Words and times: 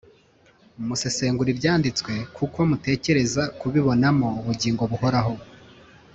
“Musesengura 0.87 1.49
Ibyanditswe 1.53 2.13
kuko 2.37 2.57
mutekereza 2.69 3.43
kubibonamo 3.59 4.27
ubugingo 4.41 4.81
buhoraho 4.91 5.33